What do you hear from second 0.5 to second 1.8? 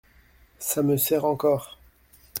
Ca me serre encore…